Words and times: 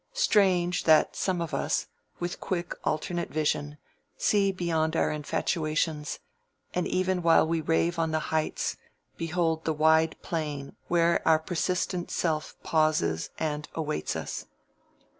Strange, 0.13 0.85
that 0.85 1.15
some 1.15 1.39
of 1.43 1.53
us, 1.53 1.85
with 2.19 2.39
quick 2.39 2.73
alternate 2.83 3.29
vision, 3.29 3.77
see 4.17 4.51
beyond 4.51 4.95
our 4.95 5.11
infatuations, 5.11 6.17
and 6.73 6.87
even 6.87 7.21
while 7.21 7.47
we 7.47 7.61
rave 7.61 7.99
on 7.99 8.09
the 8.09 8.17
heights, 8.33 8.77
behold 9.15 9.63
the 9.63 9.73
wide 9.75 10.15
plain 10.23 10.75
where 10.87 11.21
our 11.27 11.37
persistent 11.37 12.09
self 12.09 12.55
pauses 12.63 13.29
and 13.37 13.69
awaits 13.75 14.15
us. 14.15 14.47